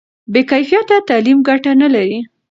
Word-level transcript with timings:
بې 0.31 0.41
کیفیته 0.51 0.97
تعلیم 1.09 1.39
ګټه 1.47 1.71
نه 1.81 1.87
لري. 1.93 2.19